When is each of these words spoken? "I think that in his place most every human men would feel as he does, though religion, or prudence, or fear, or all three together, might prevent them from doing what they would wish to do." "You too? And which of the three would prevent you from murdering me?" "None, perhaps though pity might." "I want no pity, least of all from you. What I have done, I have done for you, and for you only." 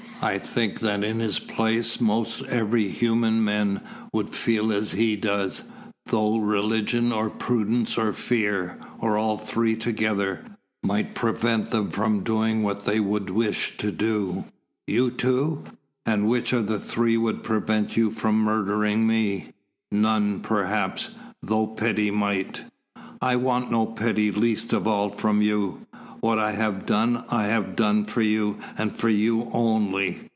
"I 0.23 0.37
think 0.37 0.81
that 0.81 1.03
in 1.03 1.19
his 1.19 1.39
place 1.39 1.99
most 1.99 2.43
every 2.43 2.87
human 2.89 3.43
men 3.43 3.81
would 4.13 4.29
feel 4.29 4.71
as 4.71 4.91
he 4.91 5.15
does, 5.15 5.63
though 6.05 6.37
religion, 6.37 7.11
or 7.11 7.31
prudence, 7.31 7.97
or 7.97 8.13
fear, 8.13 8.77
or 8.99 9.17
all 9.17 9.35
three 9.39 9.75
together, 9.75 10.45
might 10.83 11.15
prevent 11.15 11.71
them 11.71 11.89
from 11.89 12.19
doing 12.19 12.61
what 12.61 12.85
they 12.85 12.99
would 12.99 13.31
wish 13.31 13.75
to 13.77 13.91
do." 13.91 14.45
"You 14.85 15.09
too? 15.09 15.63
And 16.05 16.27
which 16.27 16.53
of 16.53 16.67
the 16.67 16.77
three 16.79 17.17
would 17.17 17.41
prevent 17.41 17.97
you 17.97 18.11
from 18.11 18.35
murdering 18.37 19.07
me?" 19.07 19.53
"None, 19.91 20.41
perhaps 20.41 21.09
though 21.41 21.65
pity 21.65 22.11
might." 22.11 22.63
"I 23.23 23.37
want 23.37 23.71
no 23.71 23.87
pity, 23.87 24.29
least 24.29 24.71
of 24.71 24.87
all 24.87 25.09
from 25.09 25.41
you. 25.41 25.79
What 26.21 26.37
I 26.37 26.51
have 26.51 26.85
done, 26.85 27.23
I 27.29 27.45
have 27.47 27.75
done 27.75 28.05
for 28.05 28.21
you, 28.21 28.57
and 28.77 28.95
for 28.95 29.09
you 29.09 29.49
only." 29.53 30.29